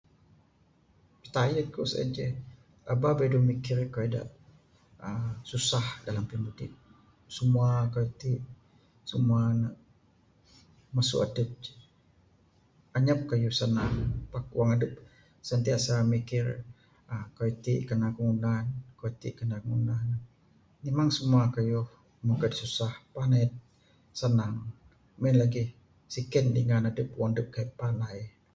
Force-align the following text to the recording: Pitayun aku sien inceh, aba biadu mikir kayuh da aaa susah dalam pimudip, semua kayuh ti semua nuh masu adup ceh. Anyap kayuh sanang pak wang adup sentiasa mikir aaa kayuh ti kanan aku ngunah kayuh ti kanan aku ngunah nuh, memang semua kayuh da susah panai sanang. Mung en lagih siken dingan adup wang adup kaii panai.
Pitayun 1.21 1.67
aku 1.69 1.81
sien 1.91 2.05
inceh, 2.07 2.33
aba 2.91 3.09
biadu 3.17 3.39
mikir 3.51 3.77
kayuh 3.93 4.11
da 4.13 4.21
aaa 5.07 5.31
susah 5.49 5.85
dalam 6.05 6.23
pimudip, 6.29 6.71
semua 7.35 7.67
kayuh 7.93 8.13
ti 8.21 8.31
semua 9.09 9.41
nuh 9.61 9.75
masu 10.95 11.15
adup 11.25 11.49
ceh. 11.63 11.77
Anyap 12.97 13.19
kayuh 13.29 13.55
sanang 13.59 13.95
pak 14.31 14.45
wang 14.57 14.69
adup 14.75 14.91
sentiasa 15.49 15.93
mikir 16.13 16.45
aaa 17.11 17.25
kayuh 17.37 17.57
ti 17.65 17.73
kanan 17.87 18.09
aku 18.11 18.21
ngunah 18.25 18.59
kayuh 18.99 19.15
ti 19.21 19.27
kanan 19.37 19.57
aku 19.59 19.67
ngunah 19.71 20.01
nuh, 20.09 20.21
memang 20.83 21.09
semua 21.17 21.43
kayuh 21.55 21.87
da 22.41 22.47
susah 22.61 22.91
panai 23.13 23.45
sanang. 24.19 24.55
Mung 25.17 25.27
en 25.31 25.37
lagih 25.41 25.67
siken 26.13 26.45
dingan 26.55 26.87
adup 26.89 27.07
wang 27.19 27.31
adup 27.33 27.47
kaii 27.55 27.71
panai. 27.81 28.19